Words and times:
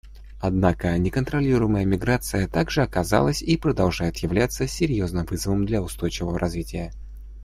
Однако 0.39 0.97
неконтролируемая 0.97 1.85
миграция 1.85 2.47
также 2.47 2.81
оказалась 2.81 3.43
и 3.43 3.55
продолжает 3.55 4.17
являться 4.17 4.65
серьезным 4.65 5.27
вызовом 5.27 5.63
для 5.67 5.79
устойчивого 5.83 6.39
развития. 6.39 6.91